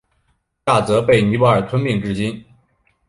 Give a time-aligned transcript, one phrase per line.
[0.65, 2.43] 亚泽被尼泊尔吞并至今。